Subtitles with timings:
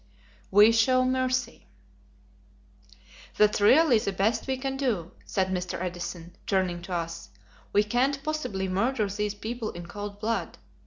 [0.49, 1.67] We Show Mercy.
[3.37, 5.79] "That's really the best we can do," said Mr.
[5.79, 7.29] Edison, turning to us.
[7.71, 10.57] "We can't possibly murder these people in cold blood.